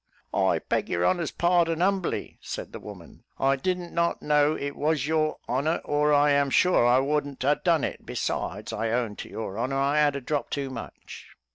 "I 0.33 0.57
beg 0.67 0.89
your 0.89 1.05
honour's 1.05 1.29
pardon, 1.29 1.79
humbly," 1.79 2.39
said 2.41 2.71
the 2.73 2.79
woman; 2.79 3.23
"I 3.37 3.55
did 3.55 3.77
not 3.77 4.19
know 4.23 4.55
it 4.55 4.75
was 4.75 5.05
your 5.05 5.37
honour, 5.47 5.79
or 5.85 6.11
I 6.11 6.31
am 6.31 6.49
sure 6.49 6.87
I 6.87 6.97
wouldn't 6.97 7.43
a 7.43 7.61
done 7.63 7.83
it; 7.83 8.03
besides, 8.03 8.73
I 8.73 8.89
own 8.89 9.15
to 9.17 9.29
your 9.29 9.59
honour, 9.59 9.77
I 9.77 9.97
had 9.99 10.15
a 10.15 10.21
drop 10.21 10.49
too 10.49 10.71
much." 10.71 11.29